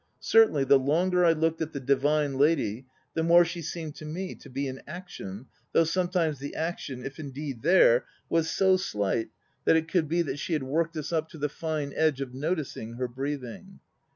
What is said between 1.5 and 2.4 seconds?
at the divine